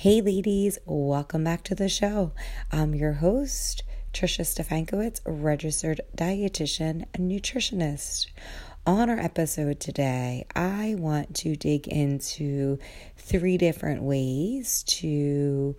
[0.00, 2.30] Hey, ladies, welcome back to the show.
[2.70, 3.82] I'm your host,
[4.12, 8.28] Trisha Stefankowitz, registered dietitian and nutritionist.
[8.86, 12.78] On our episode today, I want to dig into
[13.16, 15.74] three different ways to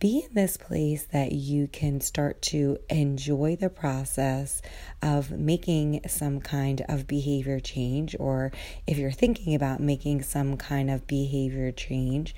[0.00, 4.60] be in this place that you can start to enjoy the process
[5.00, 8.50] of making some kind of behavior change, or
[8.88, 12.34] if you're thinking about making some kind of behavior change,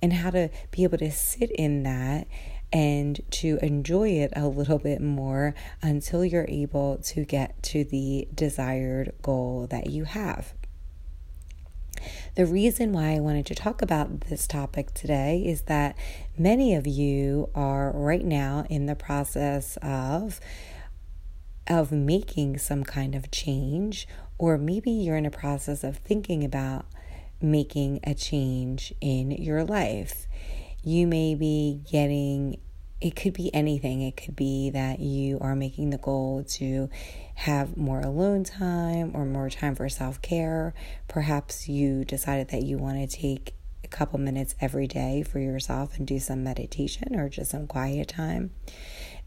[0.00, 2.26] and how to be able to sit in that
[2.72, 8.28] and to enjoy it a little bit more until you're able to get to the
[8.34, 10.52] desired goal that you have.
[12.36, 15.96] The reason why I wanted to talk about this topic today is that
[16.36, 20.40] many of you are right now in the process of
[21.66, 24.08] of making some kind of change
[24.38, 26.86] or maybe you're in a process of thinking about
[27.40, 30.26] making a change in your life.
[30.82, 32.58] You may be getting
[33.00, 34.02] it could be anything.
[34.02, 36.90] It could be that you are making the goal to
[37.36, 40.74] have more alone time or more time for self care.
[41.06, 45.96] Perhaps you decided that you want to take a couple minutes every day for yourself
[45.96, 48.50] and do some meditation or just some quiet time.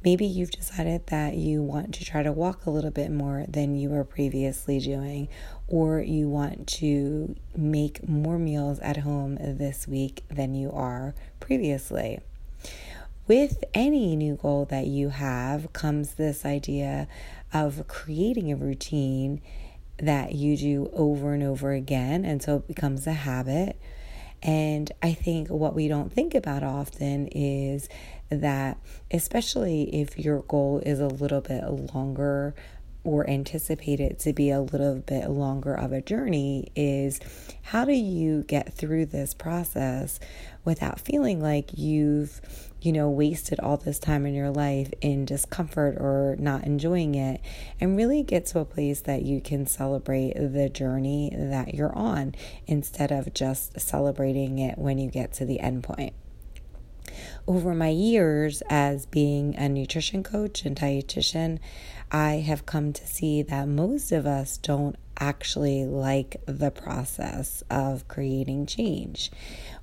[0.04, 3.76] Maybe you've decided that you want to try to walk a little bit more than
[3.76, 5.28] you were previously doing,
[5.68, 12.20] or you want to make more meals at home this week than you are previously
[13.32, 17.08] with any new goal that you have comes this idea
[17.54, 19.42] of creating a routine
[19.98, 23.80] that you do over and over again until it becomes a habit.
[24.44, 27.88] And I think what we don't think about often is
[28.32, 28.78] that,
[29.12, 32.56] especially if your goal is a little bit longer
[33.04, 37.20] or anticipate it to be a little bit longer of a journey, is
[37.64, 40.20] how do you get through this process
[40.64, 42.42] without feeling like you've
[42.82, 47.40] you know, wasted all this time in your life in discomfort or not enjoying it,
[47.80, 52.34] and really get to a place that you can celebrate the journey that you're on
[52.66, 56.14] instead of just celebrating it when you get to the end point.
[57.48, 61.60] Over my years as being a nutrition coach and dietitian,
[62.12, 68.08] I have come to see that most of us don't actually like the process of
[68.08, 69.32] creating change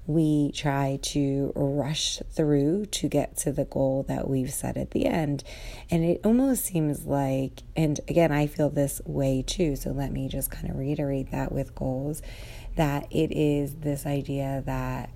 [0.09, 5.05] we try to rush through to get to the goal that we've set at the
[5.05, 5.45] end.
[5.91, 9.77] And it almost seems like, and again, I feel this way too.
[9.77, 12.23] So let me just kind of reiterate that with goals
[12.77, 15.11] that it is this idea that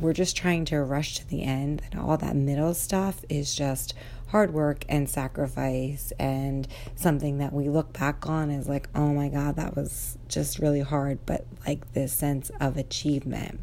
[0.00, 3.94] we're just trying to rush to the end, and all that middle stuff is just
[4.30, 9.28] hard work and sacrifice and something that we look back on as like, oh my
[9.28, 13.60] God, that was just really hard, but like this sense of achievement.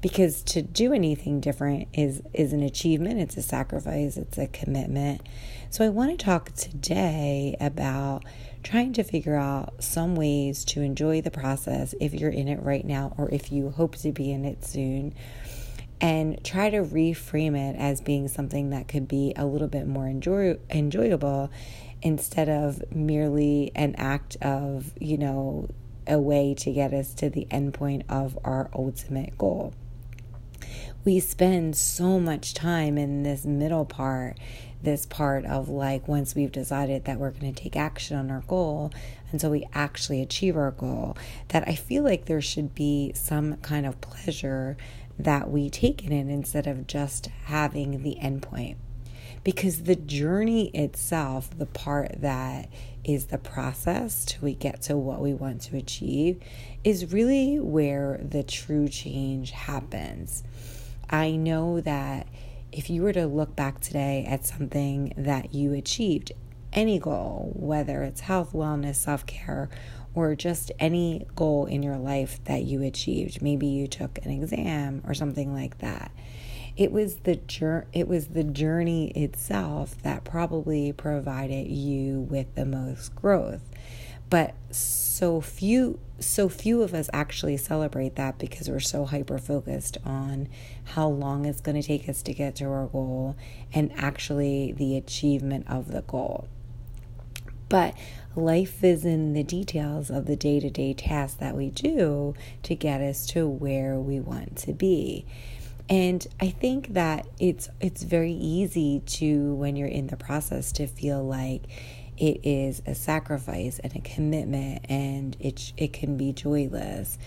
[0.00, 5.20] Because to do anything different is is an achievement it's a sacrifice it's a commitment.
[5.68, 8.24] So i want to talk today about
[8.62, 12.84] trying to figure out some ways to enjoy the process if you're in it right
[12.84, 15.14] now or if you hope to be in it soon
[16.00, 20.06] and try to reframe it as being something that could be a little bit more
[20.06, 21.50] enjoy- enjoyable
[22.02, 25.68] instead of merely an act of you know
[26.06, 29.72] a way to get us to the end point of our ultimate goal.
[31.04, 34.38] We spend so much time in this middle part,
[34.82, 38.42] this part of like once we've decided that we're going to take action on our
[38.46, 38.92] goal
[39.32, 41.16] until we actually achieve our goal,
[41.48, 44.76] that I feel like there should be some kind of pleasure
[45.24, 48.76] that we take it in instead of just having the endpoint.
[49.42, 52.68] Because the journey itself, the part that
[53.04, 56.40] is the process till we get to what we want to achieve,
[56.84, 60.44] is really where the true change happens.
[61.08, 62.26] I know that
[62.70, 66.32] if you were to look back today at something that you achieved,
[66.72, 69.68] any goal, whether it's health, wellness, self care,
[70.14, 75.02] or just any goal in your life that you achieved, maybe you took an exam
[75.06, 76.10] or something like that.
[76.76, 82.64] It was the jour- it was the journey itself that probably provided you with the
[82.64, 83.62] most growth.
[84.30, 89.96] But so few so few of us actually celebrate that because we're so hyper focused
[90.04, 90.48] on
[90.84, 93.36] how long it's going to take us to get to our goal
[93.72, 96.46] and actually the achievement of the goal.
[97.70, 97.94] But
[98.36, 102.34] life is in the details of the day to day tasks that we do
[102.64, 105.24] to get us to where we want to be.
[105.88, 110.86] And I think that it's it's very easy to when you're in the process to
[110.86, 111.64] feel like
[112.18, 117.18] it is a sacrifice and a commitment and it it can be joyless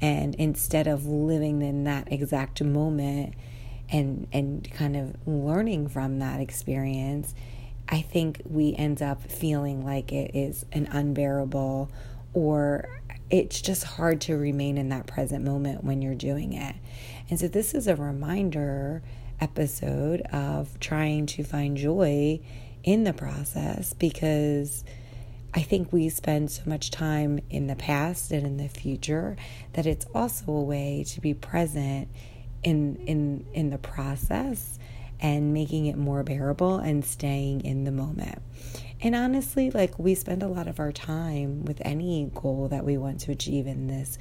[0.00, 3.34] and instead of living in that exact moment
[3.90, 7.34] and and kind of learning from that experience,
[7.90, 11.90] I think we end up feeling like it is an unbearable
[12.32, 13.00] or
[13.30, 16.76] it's just hard to remain in that present moment when you're doing it.
[17.28, 19.02] And so this is a reminder
[19.40, 22.40] episode of trying to find joy
[22.84, 24.84] in the process because
[25.52, 29.36] I think we spend so much time in the past and in the future
[29.72, 32.08] that it's also a way to be present
[32.62, 34.78] in in in the process
[35.20, 38.40] and making it more bearable and staying in the moment.
[39.02, 42.96] And honestly, like we spend a lot of our time with any goal that we
[42.96, 44.18] want to achieve in this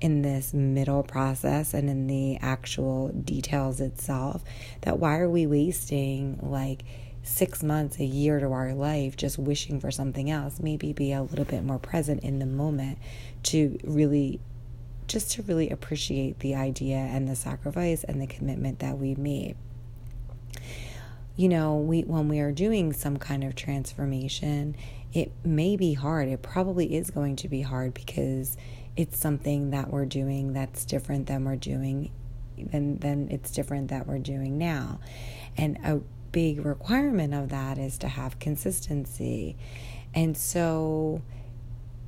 [0.00, 4.44] in this middle process and in the actual details itself
[4.82, 6.84] that why are we wasting like
[7.24, 10.60] six months, a year to our life just wishing for something else?
[10.60, 12.98] Maybe be a little bit more present in the moment
[13.44, 14.40] to really,
[15.08, 19.56] just to really appreciate the idea and the sacrifice and the commitment that we made.
[21.36, 24.76] You know, we when we are doing some kind of transformation,
[25.12, 26.28] it may be hard.
[26.28, 28.56] It probably is going to be hard because
[28.96, 32.10] it's something that we're doing that's different than we're doing
[32.56, 34.98] than than it's different that we're doing now.
[35.56, 36.00] And a
[36.32, 39.56] big requirement of that is to have consistency.
[40.14, 41.22] And so,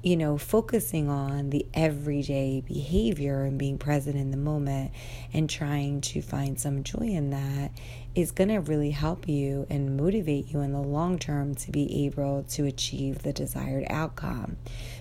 [0.02, 4.92] you know, focusing on the everyday behavior and being present in the moment
[5.32, 7.72] and trying to find some joy in that
[8.14, 12.06] is going to really help you and motivate you in the long term to be
[12.06, 14.56] able to achieve the desired outcome.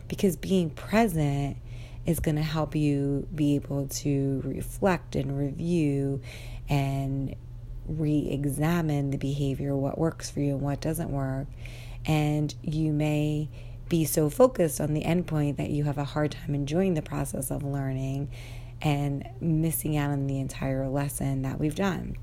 [0.07, 1.57] Because being present
[2.06, 6.21] is going to help you be able to reflect and review
[6.69, 7.35] and
[7.88, 11.47] re examine the behavior, what works for you and what doesn't work.
[12.06, 13.50] And you may
[13.89, 17.50] be so focused on the endpoint that you have a hard time enjoying the process
[17.50, 18.29] of learning
[18.81, 22.16] and missing out on the entire lesson that we've done.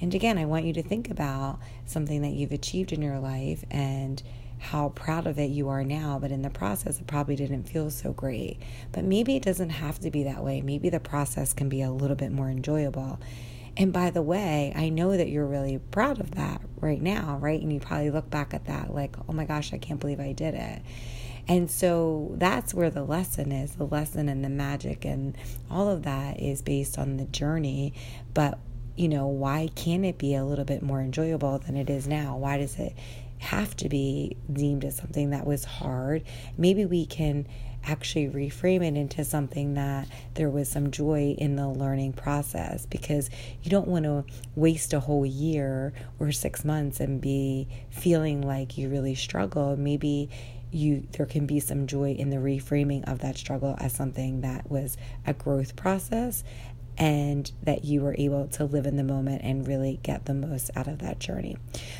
[0.00, 3.64] And again, I want you to think about something that you've achieved in your life
[3.70, 4.22] and
[4.58, 7.90] how proud of it you are now, but in the process, it probably didn't feel
[7.90, 8.58] so great.
[8.92, 10.62] But maybe it doesn't have to be that way.
[10.62, 13.18] Maybe the process can be a little bit more enjoyable.
[13.76, 17.60] And by the way, I know that you're really proud of that right now, right?
[17.60, 20.32] And you probably look back at that like, oh my gosh, I can't believe I
[20.32, 20.82] did it.
[21.46, 25.36] And so that's where the lesson is the lesson and the magic and
[25.70, 27.92] all of that is based on the journey.
[28.32, 28.58] But,
[28.96, 32.36] you know, why can't it be a little bit more enjoyable than it is now?
[32.36, 32.94] Why does it
[33.38, 36.24] have to be deemed as something that was hard?
[36.56, 37.46] Maybe we can
[37.86, 43.28] actually reframe it into something that there was some joy in the learning process because
[43.62, 44.24] you don't want to
[44.56, 49.76] waste a whole year or six months and be feeling like you really struggle.
[49.76, 50.30] Maybe
[50.74, 54.70] you there can be some joy in the reframing of that struggle as something that
[54.70, 56.42] was a growth process
[56.96, 60.70] and that you were able to live in the moment and really get the most
[60.76, 61.56] out of that journey.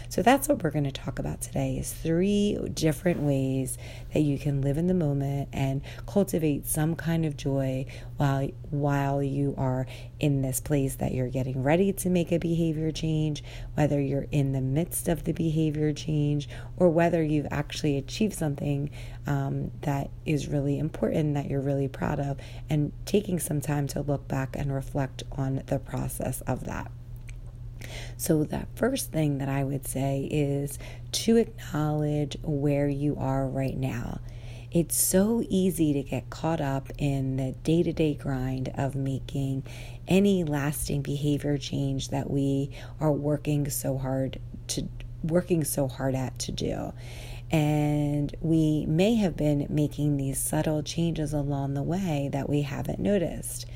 [0.08, 3.76] So that's what we're going to talk about today is three different ways
[4.12, 7.86] that you can live in the moment and cultivate some kind of joy
[8.16, 9.86] while while you are
[10.20, 13.42] in this place that you're getting ready to make a behavior change,
[13.74, 18.90] whether you're in the midst of the behavior change or whether you've actually achieved something
[19.26, 22.38] um, that is really important that you're really proud of
[22.68, 24.83] and taking some time to look back and reflect
[25.32, 26.90] on the process of that.
[28.16, 30.78] So, the first thing that I would say is
[31.12, 34.20] to acknowledge where you are right now.
[34.72, 39.62] It's so easy to get caught up in the day to day grind of making
[40.08, 44.88] any lasting behavior change that we are working so hard to
[45.22, 46.92] working so hard at to do.
[47.50, 52.98] And we may have been making these subtle changes along the way that we haven't
[52.98, 53.66] noticed.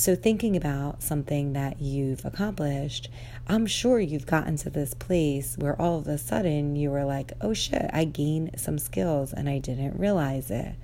[0.00, 3.10] So, thinking about something that you've accomplished,
[3.46, 7.34] I'm sure you've gotten to this place where all of a sudden you were like,
[7.42, 10.74] oh shit, I gained some skills and I didn't realize it.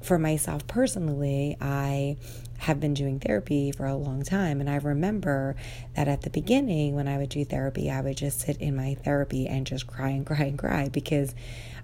[0.00, 2.18] For myself personally, I
[2.58, 4.60] have been doing therapy for a long time.
[4.60, 5.56] And I remember
[5.96, 8.94] that at the beginning, when I would do therapy, I would just sit in my
[8.94, 11.34] therapy and just cry and cry and cry because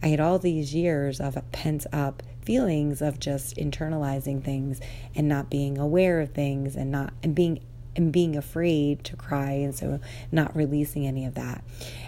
[0.01, 4.81] I had all these years of pent up feelings of just internalizing things
[5.15, 7.61] and not being aware of things and not and being
[7.97, 10.01] and being afraid to cry and so
[10.31, 11.65] not releasing any of that.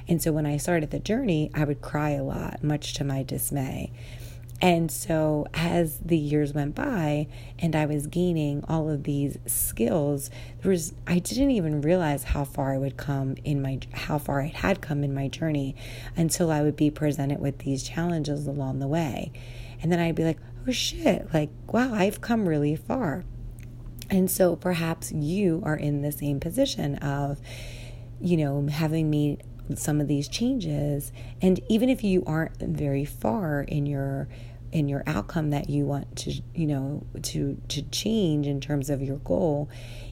[0.06, 3.22] And so when I started the journey, I would cry a lot, much to my
[3.22, 3.90] dismay.
[4.60, 7.28] And so, as the years went by
[7.60, 10.30] and I was gaining all of these skills,
[10.60, 14.40] there was I didn't even realize how far I would come in my how far
[14.40, 15.76] I had come in my journey
[16.16, 19.30] until I would be presented with these challenges along the way.
[19.80, 23.24] And then I'd be like, "Oh shit, like wow, I've come really far."
[24.10, 27.40] And so perhaps you are in the same position of,
[28.20, 29.42] you know, having made
[29.74, 31.12] some of these changes.
[31.42, 34.28] And even if you aren't very far in your
[34.72, 39.02] in your outcome that you want to you know to to change in terms of
[39.02, 39.68] your goal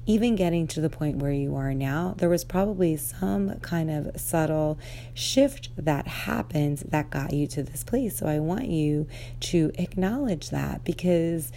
[0.07, 4.19] even getting to the point where you are now there was probably some kind of
[4.21, 4.79] subtle
[5.15, 8.19] shift that happens that got you to this place.
[8.19, 9.07] So i want you
[9.41, 11.53] to acknowledge that because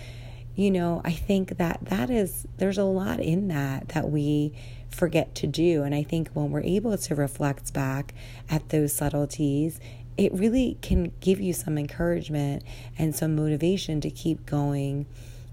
[0.55, 4.53] you know i think that that is there's a lot in that that we
[4.89, 5.83] forget to do.
[5.83, 8.13] And i think when we're able to reflect back
[8.49, 9.79] at those subtleties
[10.19, 12.61] it really can give you some encouragement
[12.97, 15.05] and some motivation to keep going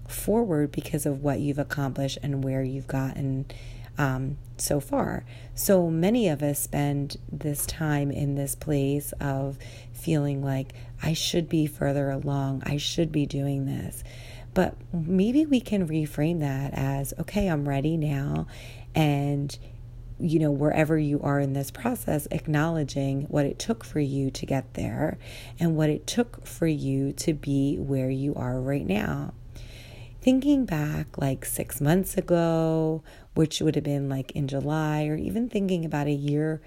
[0.09, 3.45] forward because of what you've accomplished and where you've gotten
[3.97, 5.23] um, so far.
[5.55, 9.57] So many of us spend this time in this place of
[9.93, 14.03] feeling like I should be further along, I should be doing this.
[14.53, 18.47] But maybe we can reframe that as okay, I'm ready now.
[18.93, 19.57] And
[20.19, 24.45] you know, wherever you are in this process, acknowledging what it took for you to
[24.45, 25.17] get there
[25.59, 29.33] and what it took for you to be where you are right now.
[30.21, 33.03] Thinking back like six months ago,
[33.35, 36.61] which would have been like in July, or even thinking about a year,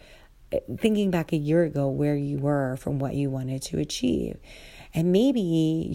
[0.53, 4.39] eh, thinking back a year ago where you were from what you wanted to achieve.
[4.95, 5.41] And maybe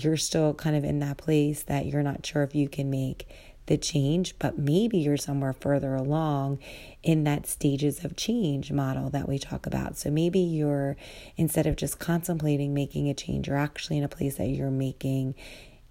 [0.01, 3.27] you're still kind of in that place that you're not sure if you can make
[3.67, 6.59] the change, but maybe you're somewhere further along
[7.03, 9.97] in that stages of change model that we talk about.
[9.97, 10.95] So maybe you're,
[11.35, 15.35] instead of just contemplating making a change, you're actually in a place that you're making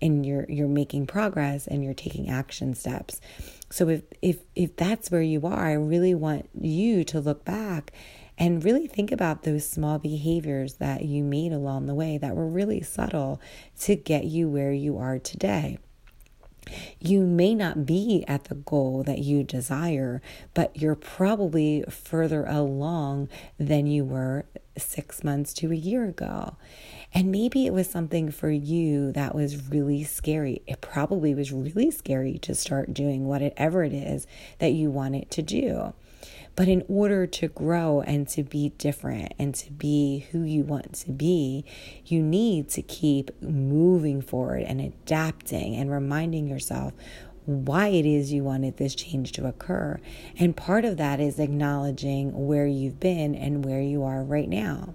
[0.02, 3.20] and you're you're making progress and you're taking action steps.
[3.70, 7.92] So if if if that's where you are, I really want you to look back
[8.36, 12.48] and really think about those small behaviors that you made along the way that were
[12.48, 13.40] really subtle
[13.80, 15.78] to get you where you are today.
[16.98, 20.22] You may not be at the goal that you desire,
[20.54, 23.28] but you're probably further along
[23.58, 26.56] than you were six months to a year ago.
[27.12, 30.62] And maybe it was something for you that was really scary.
[30.66, 34.26] It probably was really scary to start doing whatever it is
[34.58, 35.92] that you wanted to do.
[36.56, 40.92] But in order to grow and to be different and to be who you want
[40.94, 41.64] to be,
[42.04, 46.92] you need to keep moving forward and adapting and reminding yourself
[47.46, 50.00] why it is you wanted this change to occur.
[50.38, 54.94] And part of that is acknowledging where you've been and where you are right now.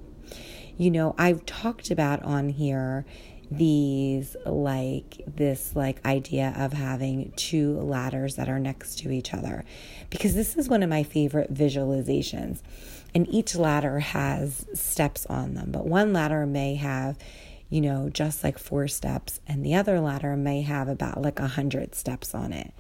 [0.78, 3.06] You know, I've talked about on here
[3.52, 9.66] these like this like idea of having two ladders that are next to each other.
[10.10, 12.62] Because this is one of my favorite visualizations
[13.14, 17.18] and each ladder has steps on them but one ladder may have
[17.70, 21.48] you know just like four steps and the other ladder may have about like a
[21.48, 22.74] hundred steps on it.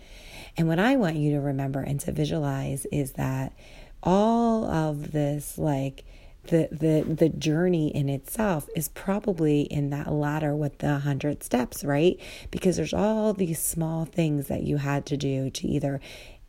[0.57, 3.53] And what i want you to remember and to visualize is that
[4.01, 6.03] all of this like
[6.43, 11.83] the the the journey in itself is probably in that ladder with the 100 steps
[11.83, 12.19] right?
[12.51, 15.99] Because there's all these small things that you had to do to either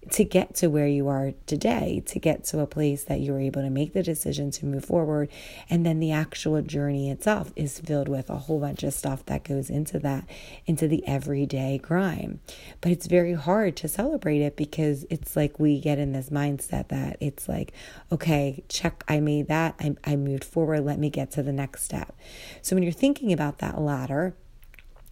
[0.08, 3.40] to get to where you are today, to get to a place that you were
[3.40, 5.28] able to make the decision to move forward.
[5.68, 9.44] And then the actual journey itself is filled with a whole bunch of stuff that
[9.44, 10.24] goes into that,
[10.64, 12.40] into the everyday grind.
[12.80, 16.88] But it's very hard to celebrate it because it's like we get in this mindset
[16.88, 17.72] that it's like,
[18.10, 21.84] okay, check, I made that, I, I moved forward, let me get to the next
[21.84, 22.16] step.
[22.62, 24.34] So when you're thinking about that ladder,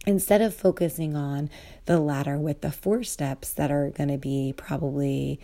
[0.05, 1.49] instead of focusing on
[1.85, 5.39] the ladder with the four steps that are going to be probably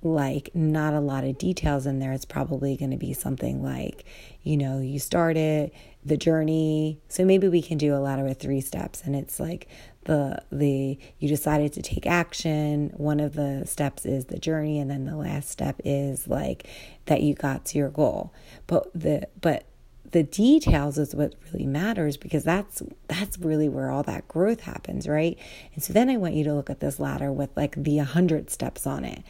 [0.00, 4.04] like not a lot of details in there it's probably going to be something like
[4.44, 5.72] you know you started
[6.04, 9.66] the journey so maybe we can do a ladder with three steps and it's like
[10.04, 14.88] the the you decided to take action one of the steps is the journey and
[14.88, 16.68] then the last step is like
[17.08, 18.32] that you got to your goal.
[18.66, 19.64] But the but
[20.12, 25.08] the details is what really matters because that's that's really where all that growth happens
[25.08, 25.38] right?
[25.74, 28.50] And so then i want you to look at this ladder with like the 100
[28.50, 29.22] steps on it.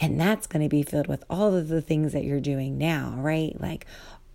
[0.00, 3.14] And that's going to be filled with all of the things that you're doing now
[3.16, 3.58] right?
[3.60, 3.86] Like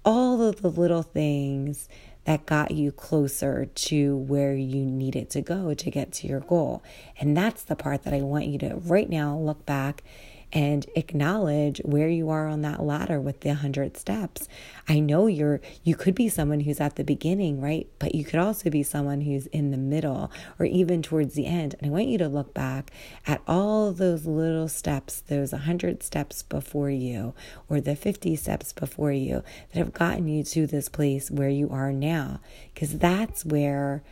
[0.06, 1.90] all of the little things
[2.26, 6.84] that got you closer to where you needed to go to get to your goal.
[7.20, 10.04] And that's the part that i want you to right now look back
[10.52, 14.48] and acknowledge where you are on that ladder with the 100 steps.
[14.88, 17.88] I know you're you could be someone who's at the beginning, right?
[18.00, 21.76] But you could also be someone who's in the middle or even towards the end.
[21.80, 22.92] And I want you to look back
[23.28, 27.34] at all those little steps, those 100 steps before you
[27.70, 31.70] or the 50 steps before you that have gotten you to this place where you
[31.70, 32.40] are now
[32.74, 34.04] because that's where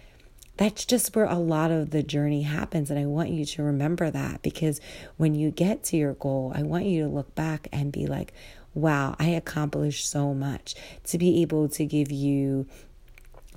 [0.58, 2.90] that's just where a lot of the journey happens.
[2.90, 4.82] And I want you to remember that because
[5.18, 8.34] when you get to your goal, I want you to look back and be like,
[8.74, 10.76] wow, I accomplished so much.
[11.06, 12.68] To be able to give you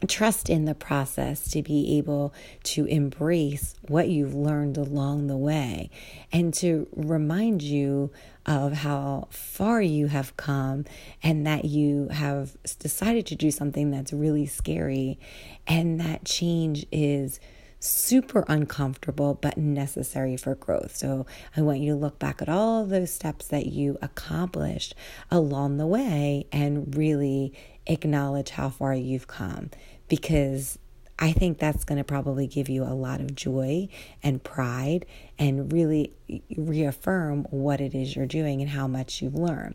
[0.07, 5.91] trust in the process to be able to embrace what you've learned along the way
[6.33, 8.11] and to remind you
[8.51, 10.85] of how far you have come
[11.23, 15.21] and that you have decided to do something that's really scary
[15.69, 17.39] and that change is
[17.79, 20.97] super uncomfortable but necessary for growth.
[20.97, 21.27] So
[21.57, 24.97] I want you to look back at all those steps that you accomplished
[25.31, 27.55] along the way and really
[27.87, 29.71] acknowledge how far you've come
[30.09, 30.77] because
[31.21, 33.89] I think that's going to probably give you a lot of joy
[34.23, 35.05] and pride
[35.39, 36.15] and really
[36.57, 39.75] reaffirm what it is you're doing and how much you've learned.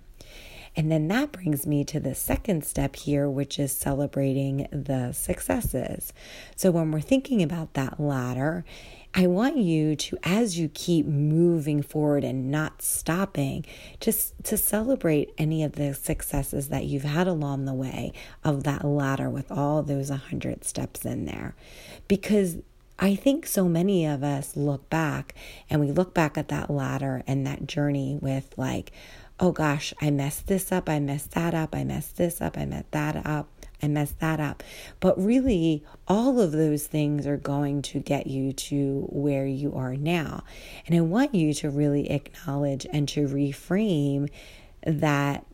[0.76, 6.12] And then that brings me to the second step here, which is celebrating the successes.
[6.56, 8.66] So when we're thinking about that ladder,
[9.18, 13.66] I want you to, as you keep moving forward and not stopping,
[14.02, 18.12] just to celebrate any of the successes that you've had along the way
[18.44, 21.56] of that ladder with all those 100 steps in there.
[22.10, 22.58] Because
[23.00, 25.34] I think so many of us look back
[25.70, 28.92] and we look back at that ladder and that journey with, like,
[29.40, 32.66] oh gosh, I messed this up, I messed that up, I messed this up, I
[32.66, 33.48] messed that up,
[33.82, 34.64] I messed that up.
[35.00, 39.96] But really, all of those things are going to get you to where you are
[39.96, 40.44] now.
[40.88, 44.30] And I want you to really acknowledge and to reframe
[44.86, 45.46] that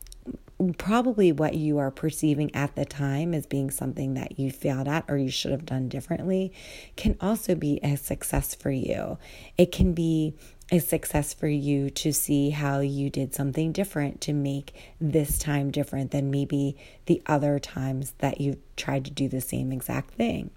[0.78, 5.04] probably what you are perceiving at the time as being something that you failed at
[5.08, 6.54] or you should have done differently
[6.96, 9.18] can also be a success for you.
[9.58, 10.36] It can be
[10.72, 15.70] a success for you to see how you did something different to make this time
[15.70, 20.50] different than maybe the other times that you tried to do the same exact thing.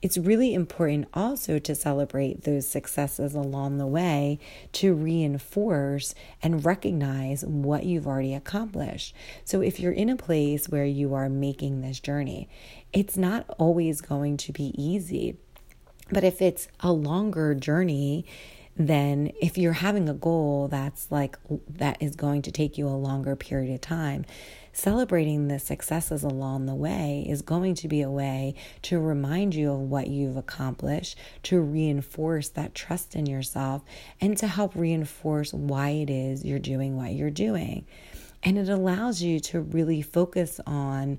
[0.00, 4.38] It's really important also to celebrate those successes along the way
[4.74, 9.14] to reinforce and recognize what you've already accomplished.
[9.44, 12.48] So, if you're in a place where you are making this journey,
[12.92, 15.36] it's not always going to be easy.
[16.10, 18.24] But if it's a longer journey,
[18.88, 21.36] then if you're having a goal that's like
[21.68, 24.24] that is going to take you a longer period of time,
[24.72, 29.72] celebrating the successes along the way is going to be a way to remind you
[29.72, 33.82] of what you've accomplished, to reinforce that trust in yourself,
[34.20, 37.84] and to help reinforce why it is you're doing what you're doing.
[38.42, 41.18] And it allows you to really focus on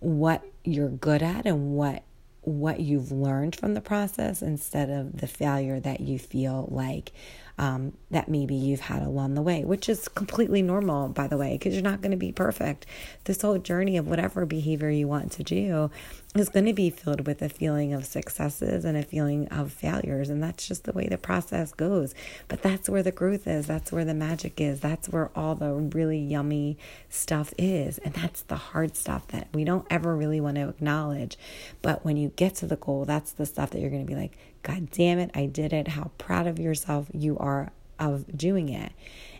[0.00, 2.02] what you're good at and what
[2.46, 7.12] what you've learned from the process instead of the failure that you feel like
[7.56, 11.52] um, that maybe you've had along the way, which is completely normal, by the way,
[11.52, 12.84] because you're not going to be perfect.
[13.24, 15.90] This whole journey of whatever behavior you want to do
[16.34, 20.30] is going to be filled with a feeling of successes and a feeling of failures.
[20.30, 22.12] And that's just the way the process goes.
[22.48, 23.68] But that's where the growth is.
[23.68, 24.80] That's where the magic is.
[24.80, 26.76] That's where all the really yummy
[27.08, 27.98] stuff is.
[27.98, 31.38] And that's the hard stuff that we don't ever really want to acknowledge.
[31.82, 34.18] But when you get to the goal, that's the stuff that you're going to be
[34.18, 35.88] like, God damn it, I did it.
[35.88, 38.92] How proud of yourself you are of doing it.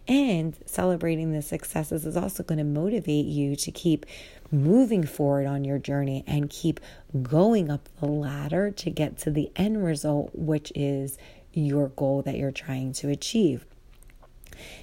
[0.07, 4.05] And celebrating the successes is also going to motivate you to keep
[4.51, 6.79] moving forward on your journey and keep
[7.23, 11.17] going up the ladder to get to the end result, which is
[11.55, 13.65] your goal that you're trying to achieve.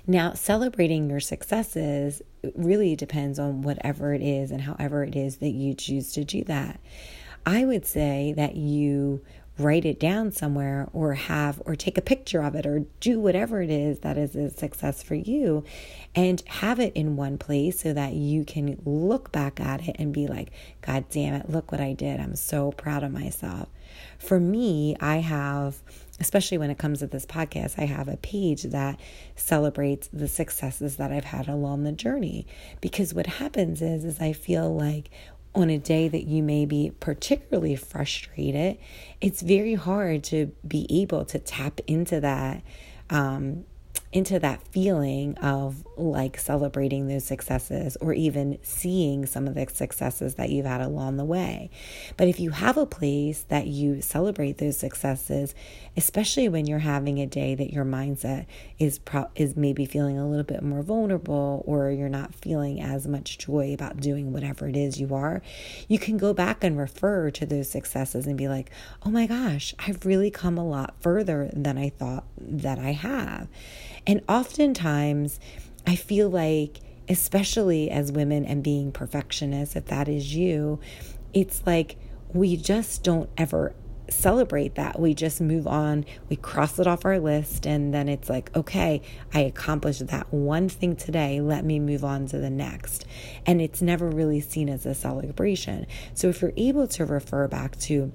[0.07, 2.23] Now, celebrating your successes
[2.55, 6.43] really depends on whatever it is and however it is that you choose to do
[6.45, 6.79] that.
[7.45, 9.21] I would say that you
[9.61, 13.61] write it down somewhere or have or take a picture of it or do whatever
[13.61, 15.63] it is that is a success for you
[16.15, 20.13] and have it in one place so that you can look back at it and
[20.13, 22.19] be like god damn it look what i did.
[22.19, 23.69] I'm so proud of myself.
[24.17, 25.81] For me i have
[26.19, 28.99] especially when it comes to this podcast i have a page that
[29.35, 32.45] celebrates the successes that i've had along the journey.
[32.79, 35.09] Because what happens is is i feel like
[35.53, 38.77] on a day that you may be particularly frustrated,
[39.19, 42.63] it's very hard to be able to tap into that
[43.09, 43.65] um,
[44.11, 50.35] into that feeling of like celebrating those successes or even seeing some of the successes
[50.35, 51.69] that you've had along the way.
[52.17, 55.55] But if you have a place that you celebrate those successes,
[55.97, 58.45] especially when you're having a day that your mindset
[58.79, 63.07] is pro- is maybe feeling a little bit more vulnerable or you're not feeling as
[63.07, 65.41] much joy about doing whatever it is you are,
[65.87, 68.69] you can go back and refer to those successes and be like,
[69.03, 73.47] "Oh my gosh, I've really come a lot further than I thought that I have."
[74.07, 75.39] And oftentimes,
[75.85, 80.79] I feel like, especially as women and being perfectionists, if that is you,
[81.33, 81.97] it's like
[82.33, 83.73] we just don't ever
[84.11, 84.99] celebrate that.
[84.99, 89.01] We just move on, we cross it off our list, and then it's like, okay,
[89.33, 91.41] I accomplished that one thing today.
[91.41, 93.05] Let me move on to the next.
[93.45, 95.87] And it's never really seen as a celebration.
[96.13, 98.11] So if you're able to refer back to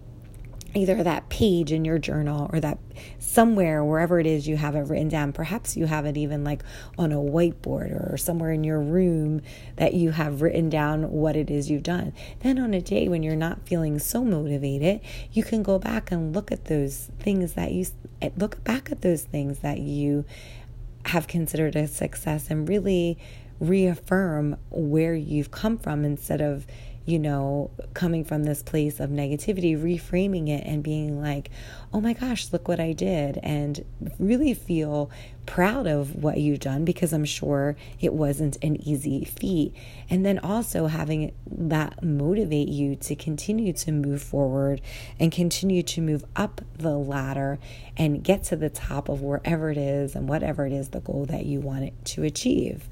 [0.75, 2.79] either that page in your journal or that
[3.19, 5.33] somewhere, wherever it is you have it written down.
[5.33, 6.63] Perhaps you have it even like
[6.99, 9.43] on a whiteboard or somewhere in your room
[9.77, 12.13] that you have written down what it is you've done.
[12.41, 15.01] Then on a day when you're not feeling so motivated,
[15.33, 17.87] you can go back and look at those things that you
[18.23, 20.25] eh, look back at those things that you
[21.07, 23.19] have considered a success and really
[23.61, 26.67] reaffirm where you've come from instead of
[27.07, 31.51] you know, coming from this place of negativity, reframing it and being like,
[31.93, 33.85] oh my gosh, look what I did, and
[34.19, 35.09] really feel
[35.47, 39.73] proud of what you've done because I'm sure it wasn't an easy feat.
[40.11, 44.81] And then also having that motivate you to continue to move forward
[45.21, 47.61] and continue to move up the ladder
[47.97, 51.25] and get to the top of wherever it is and whatever it is the goal
[51.27, 52.89] that you want it to achieve.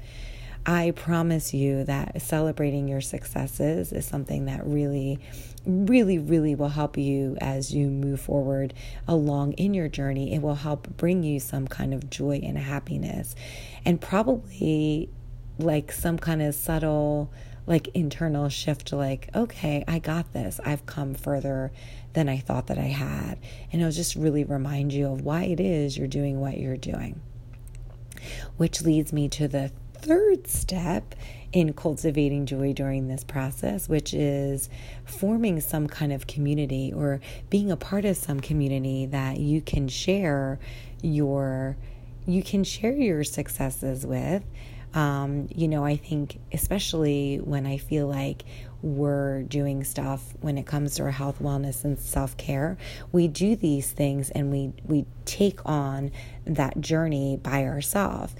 [0.67, 5.19] I promise you that celebrating your successes is something that really,
[5.63, 8.73] really, really will help you as you move forward
[9.07, 10.33] along in your journey.
[10.33, 13.35] It will help bring you some kind of joy and happiness,
[13.85, 15.09] and probably
[15.59, 17.31] like some kind of subtle,
[17.67, 20.59] like internal shift like, okay, I got this.
[20.65, 21.71] I've come further
[22.13, 23.37] than I thought that I had.
[23.71, 27.21] And it'll just really remind you of why it is you're doing what you're doing.
[28.57, 29.71] Which leads me to the
[30.05, 31.15] third step
[31.51, 34.69] in cultivating joy during this process, which is
[35.03, 39.87] forming some kind of community or being a part of some community that you can
[39.87, 40.59] share
[41.01, 41.75] your
[42.27, 44.43] you can share your successes with.
[44.95, 48.45] Um, you know, I think especially when I feel like
[48.81, 52.77] we're doing stuff when it comes to our health, wellness, and self care,
[53.11, 56.11] we do these things and we we take on
[56.45, 58.35] that journey by ourselves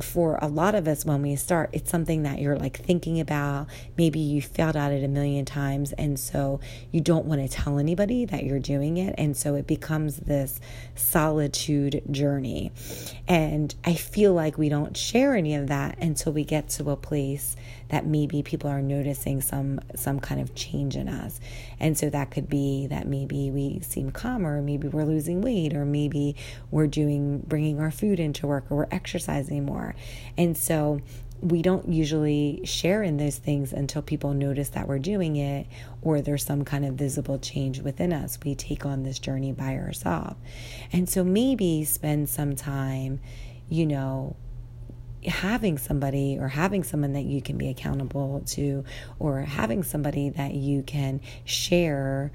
[0.00, 3.66] for a lot of us when we start it's something that you're like thinking about.
[3.96, 7.78] Maybe you failed at it a million times and so you don't want to tell
[7.78, 10.60] anybody that you're doing it and so it becomes this
[10.94, 12.72] solitude journey.
[13.28, 16.96] And i feel like we don't share any of that until we get to a
[16.96, 17.56] place
[17.88, 21.40] that maybe people are noticing some some kind of change in us
[21.80, 25.84] and so that could be that maybe we seem calmer maybe we're losing weight or
[25.84, 26.34] maybe
[26.70, 29.94] we're doing bringing our food into work or we're exercising more
[30.36, 31.00] and so
[31.40, 35.66] we don't usually share in those things until people notice that we're doing it
[36.02, 38.38] or there's some kind of visible change within us.
[38.42, 40.36] We take on this journey by ourselves.
[40.92, 43.20] And so maybe spend some time,
[43.68, 44.36] you know,
[45.26, 48.84] having somebody or having someone that you can be accountable to
[49.18, 52.32] or having somebody that you can share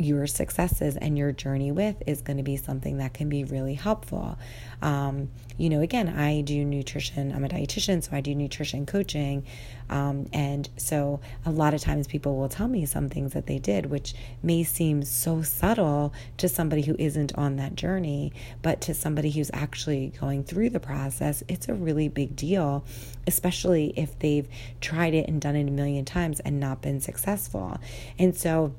[0.00, 3.74] your successes and your journey with is going to be something that can be really
[3.74, 4.38] helpful.
[4.80, 9.44] Um, you know, again, I do nutrition, I'm a dietitian, so I do nutrition coaching.
[9.90, 13.58] Um, and so a lot of times people will tell me some things that they
[13.58, 18.32] did, which may seem so subtle to somebody who isn't on that journey,
[18.62, 22.84] but to somebody who's actually going through the process, it's a really big deal,
[23.26, 24.48] especially if they've
[24.80, 27.78] tried it and done it a million times and not been successful.
[28.18, 28.72] And so,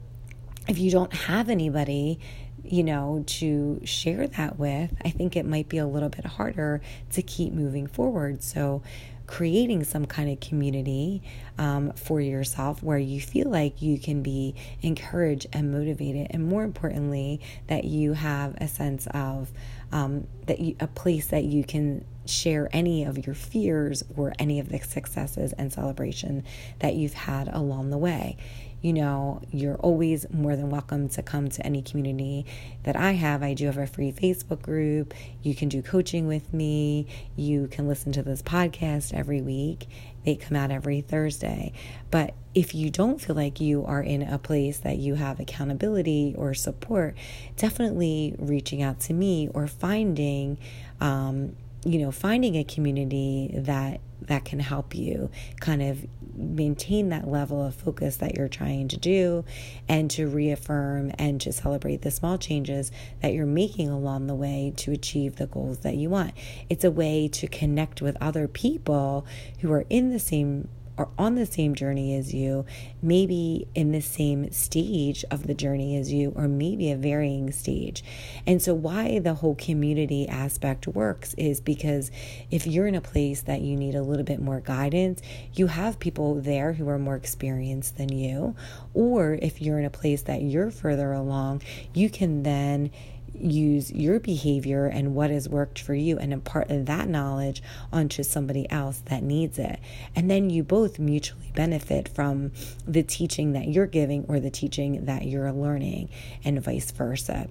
[0.72, 2.18] if you don't have anybody,
[2.64, 6.80] you know, to share that with, I think it might be a little bit harder
[7.12, 8.42] to keep moving forward.
[8.42, 8.82] So,
[9.28, 11.24] creating some kind of community
[11.58, 16.64] um, for yourself where you feel like you can be encouraged and motivated, and more
[16.64, 19.52] importantly, that you have a sense of
[19.92, 24.60] um, that you, a place that you can share any of your fears or any
[24.60, 26.46] of the successes and celebration
[26.80, 28.38] that you've had along the way
[28.82, 32.46] you know, you're always more than welcome to come to any community
[32.84, 33.44] that I have.
[33.44, 35.14] I do have a free Facebook group.
[35.44, 37.06] You can do coaching with me.
[37.36, 39.88] You can listen to this podcast every week.
[40.26, 41.74] They come out every Thursday.
[42.10, 46.34] But if you don't feel like you are in a place that you have accountability
[46.36, 47.16] or support,
[47.58, 50.58] definitely reaching out to me or finding,
[51.00, 55.30] um, you know, finding a community that that can help you
[55.60, 56.06] kind of
[56.36, 59.44] maintain that level of focus that you're trying to do
[59.88, 64.74] and to reaffirm and to celebrate the small changes that you're making along the way
[64.78, 66.34] to achieve the goals that you want.
[66.70, 69.26] It's a way to connect with other people
[69.60, 70.70] who are in the same
[71.02, 72.64] are on the same journey as you,
[73.02, 78.04] maybe in the same stage of the journey as you, or maybe a varying stage.
[78.46, 82.12] And so, why the whole community aspect works is because
[82.52, 85.22] if you're in a place that you need a little bit more guidance,
[85.54, 88.56] you have people there who are more experienced than you.
[88.94, 92.92] Or if you're in a place that you're further along, you can then
[93.34, 98.70] use your behavior and what has worked for you and impart that knowledge onto somebody
[98.70, 99.80] else that needs it.
[100.16, 102.52] And then you both mutually benefit from
[102.86, 106.10] the teaching that you're giving or the teaching that you're learning,
[106.44, 107.48] and vice versa.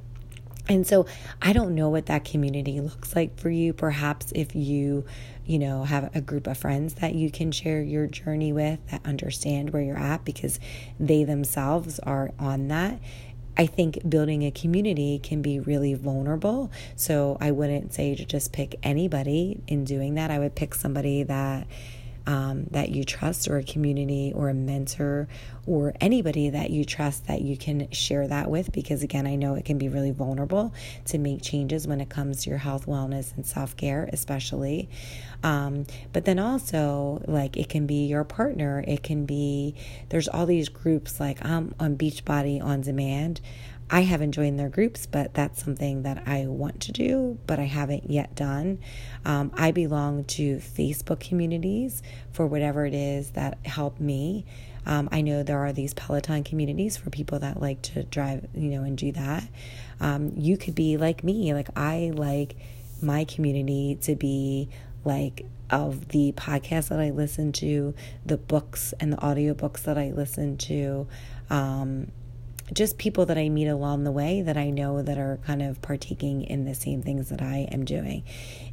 [0.69, 1.07] And so
[1.43, 3.73] I don't know what that community looks like for you.
[3.73, 5.05] Perhaps if you,
[5.45, 9.05] you know, have a group of friends that you can share your journey with that
[9.05, 10.61] understand where you're at because
[11.01, 13.01] they themselves are on that
[13.57, 16.71] I think building a community can be really vulnerable.
[16.97, 20.31] So I wouldn't say to just pick anybody in doing that.
[20.31, 21.67] I would pick somebody that
[22.27, 25.29] um, that you trust, or a community, or a mentor,
[25.67, 28.73] or anybody that you trust that you can share that with.
[28.73, 30.73] Because again, I know it can be really vulnerable
[31.07, 34.89] to make changes when it comes to your health, wellness, and self care, especially.
[35.43, 39.75] Um, but then also, like, it can be your partner, it can be,
[40.11, 43.41] there's all these groups like I'm on Beachbody on demand.
[43.91, 47.65] I haven't joined their groups, but that's something that I want to do, but I
[47.65, 48.79] haven't yet done.
[49.25, 54.45] Um, I belong to Facebook communities for whatever it is that help me.
[54.87, 58.71] Um, I know there are these Peloton communities for people that like to drive, you
[58.71, 59.45] know, and do that.
[60.01, 61.53] Um, you could be like me.
[61.53, 62.57] Like, I like
[63.03, 64.69] my community to be
[65.05, 70.11] like of the podcasts that I listen to, the books and the audiobooks that I
[70.11, 71.07] listen to,
[71.49, 72.11] um,
[72.73, 75.83] just people that I meet along the way that I know that are kind of
[75.83, 78.25] partaking in the same things that I am doing.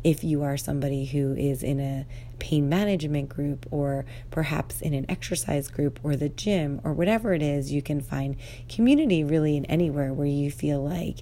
[0.04, 2.06] If you are somebody who is in a
[2.40, 7.42] pain management group or perhaps in an exercise group or the gym or whatever it
[7.42, 8.36] is, you can find
[8.70, 11.18] community really in anywhere where you feel like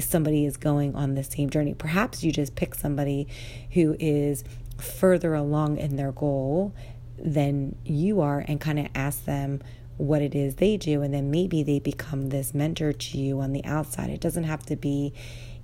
[0.00, 1.74] somebody is going on the same journey.
[1.74, 3.28] Perhaps you just pick somebody
[3.72, 4.42] who is
[4.78, 6.74] further along in their goal
[7.18, 9.60] than you are and kind of ask them
[9.96, 13.52] what it is they do and then maybe they become this mentor to you on
[13.52, 15.12] the outside it doesn't have to be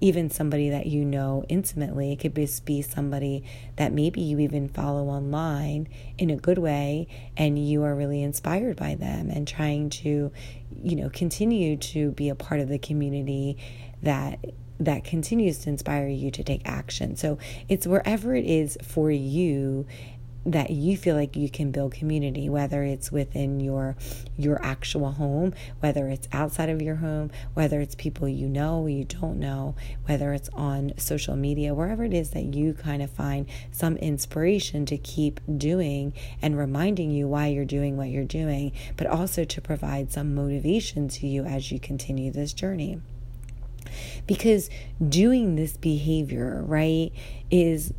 [0.01, 3.45] even somebody that you know intimately it could just be somebody
[3.77, 8.77] that maybe you even follow online in a good way and you are really inspired
[8.77, 10.33] by them and trying to
[10.83, 13.57] you know continue to be a part of the community
[14.03, 14.39] that
[14.85, 17.17] that continues to inspire you to take action.
[17.17, 19.87] So it's wherever it is for you
[20.45, 23.97] that you feel like you can build community whether it's within your
[24.37, 29.05] your actual home whether it's outside of your home whether it's people you know you
[29.05, 29.75] don't know
[30.07, 34.85] whether it's on social media wherever it is that you kind of find some inspiration
[34.85, 39.61] to keep doing and reminding you why you're doing what you're doing but also to
[39.61, 43.01] provide some motivation to you as you continue this journey.
[44.27, 44.71] Because
[45.07, 47.13] doing this behavior right
[47.51, 47.93] is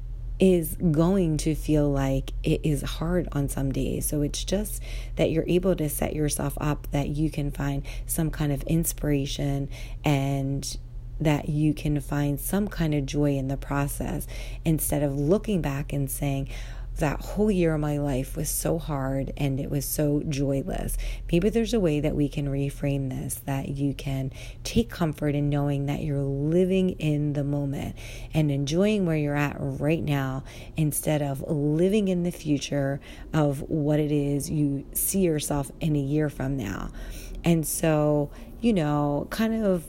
[0.44, 4.06] is going to feel like it is hard on some days.
[4.06, 4.84] So it's just
[5.16, 9.70] that you're able to set yourself up that you can find some kind of inspiration
[10.04, 10.78] and
[11.22, 14.28] that you can find some kind of joy in the process
[14.66, 16.50] instead of looking back and saying,
[16.98, 20.98] that whole year of my life was so hard and it was so joyless.
[21.32, 24.32] Maybe there's a way that we can reframe this, that you can
[24.64, 27.96] take comfort in knowing that you're living in the moment
[28.34, 30.44] and enjoying where you're at right now
[30.78, 33.00] instead of living in the future
[33.34, 36.90] of what it is you see yourself in a year from now.
[37.44, 39.84] And so, you know, kind of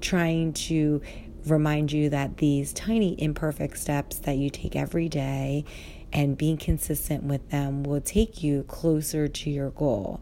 [0.00, 1.00] trying to
[1.46, 5.64] remind you that these tiny imperfect steps that you take every day
[6.12, 10.20] and being consistent with them will take you closer to your goal.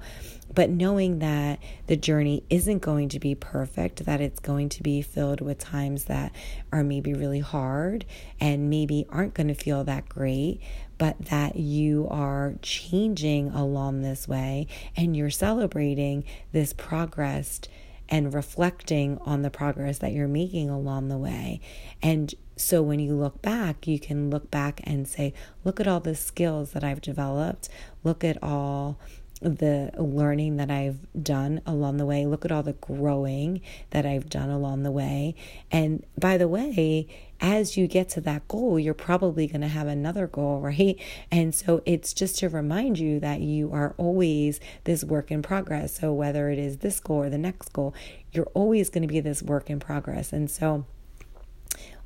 [0.54, 5.02] But knowing that the journey isn't going to be perfect, that it's going to be
[5.02, 6.32] filled with times that
[6.72, 8.06] are maybe really hard
[8.40, 10.60] and maybe aren't going to feel that great,
[10.98, 17.60] but that you are changing along this way and you're celebrating this progress
[18.08, 21.60] and reflecting on the progress that you're making along the way.
[22.02, 26.00] And so when you look back, you can look back and say, look at all
[26.00, 27.68] the skills that I've developed.
[28.02, 28.98] Look at all
[29.40, 32.24] the learning that I've done along the way.
[32.24, 35.34] Look at all the growing that I've done along the way.
[35.70, 37.06] And by the way,
[37.40, 40.98] as you get to that goal, you're probably going to have another goal, right?
[41.30, 45.98] And so it's just to remind you that you are always this work in progress.
[45.98, 47.94] So whether it is this goal or the next goal,
[48.32, 50.32] you're always going to be this work in progress.
[50.32, 50.86] And so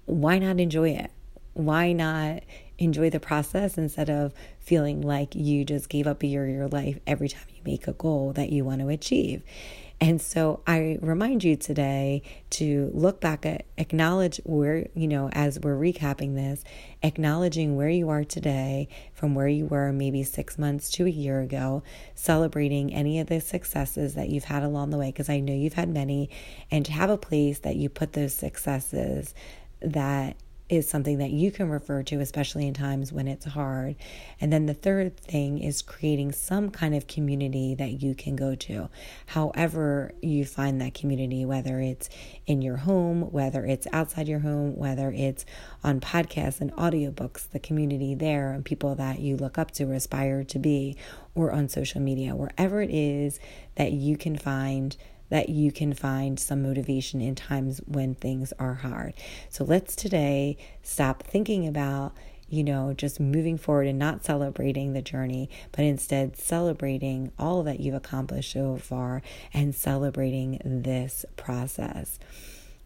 [0.07, 1.11] why not enjoy it?
[1.55, 2.43] Why not
[2.79, 6.69] enjoy the process instead of feeling like you just gave up a year of your
[6.69, 9.43] life every time you make a goal that you want to achieve?
[10.03, 15.61] And so I remind you today to look back at acknowledge where, you know, as
[15.61, 16.65] we're recapping this,
[17.03, 21.43] acknowledging where you are today from where you were maybe six months to a year
[21.43, 21.83] ago,
[22.15, 25.75] celebrating any of the successes that you've had along the way, because I know you've
[25.75, 26.31] had many,
[26.71, 29.35] and to have a place that you put those successes
[29.83, 30.37] that
[30.71, 33.97] is something that you can refer to, especially in times when it's hard.
[34.41, 38.55] And then the third thing is creating some kind of community that you can go
[38.55, 38.89] to.
[39.27, 42.09] However, you find that community, whether it's
[42.47, 45.45] in your home, whether it's outside your home, whether it's
[45.83, 49.95] on podcasts and audiobooks, the community there and people that you look up to or
[49.95, 50.97] aspire to be,
[51.35, 53.41] or on social media, wherever it is
[53.75, 54.97] that you can find
[55.31, 59.15] that you can find some motivation in times when things are hard.
[59.49, 62.15] So let's today stop thinking about
[62.53, 67.79] you know, just moving forward and not celebrating the journey, but instead celebrating all that
[67.79, 69.23] you've accomplished so far
[69.55, 72.19] and celebrating this process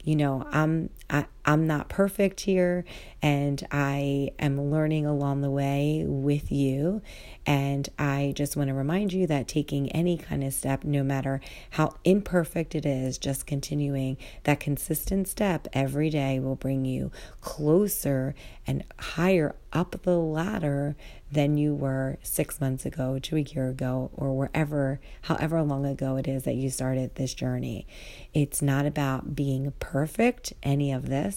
[0.05, 2.85] you know i'm I, i'm not perfect here
[3.23, 7.01] and i am learning along the way with you
[7.47, 11.41] and i just want to remind you that taking any kind of step no matter
[11.71, 18.35] how imperfect it is just continuing that consistent step every day will bring you closer
[18.67, 20.97] and higher up the ladder
[21.35, 26.17] than you were six months ago to a year ago or wherever, however long ago
[26.17, 27.87] it is that you started this journey.
[28.33, 31.34] It's not about being perfect, any of this,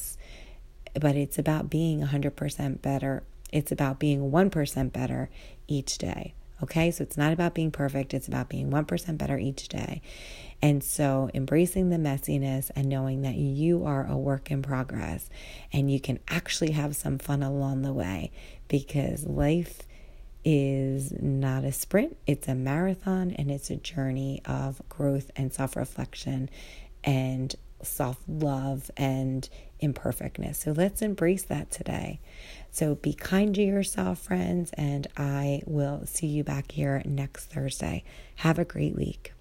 [1.00, 3.24] but it's about being 100% better.
[3.52, 5.30] It's about being 1% better
[5.68, 6.34] each day.
[6.64, 10.02] Okay, so it's not about being perfect, it's about being 1% better each day.
[10.60, 15.30] And so, embracing the messiness and knowing that you are a work in progress
[15.72, 18.32] and you can actually have some fun along the way
[18.68, 19.84] because life
[20.44, 25.76] is not a sprint, it's a marathon and it's a journey of growth and self
[25.76, 26.50] reflection
[27.04, 29.48] and self love and
[29.80, 30.60] imperfectness.
[30.60, 32.20] So let's embrace that today.
[32.72, 38.04] So be kind to yourself, friends, and I will see you back here next Thursday.
[38.38, 39.34] Have a great week.